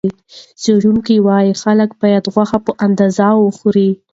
[0.61, 3.89] څېړونکي وايي، خلک باید غوښه په اندازه وخوري.